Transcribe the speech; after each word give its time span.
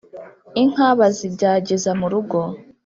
Inka 0.61 0.87
bazibyagiza 0.99 1.91
mu 1.99 2.07
rugo 2.13 2.39